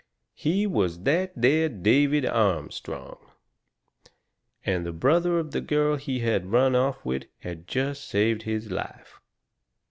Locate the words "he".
0.33-0.65, 5.95-6.21